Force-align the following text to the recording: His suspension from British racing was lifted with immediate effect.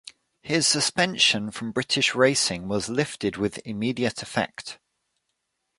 His 0.41 0.65
suspension 0.67 1.51
from 1.51 1.71
British 1.71 2.15
racing 2.15 2.67
was 2.67 2.89
lifted 2.89 3.37
with 3.37 3.61
immediate 3.65 4.23
effect. 4.23 4.79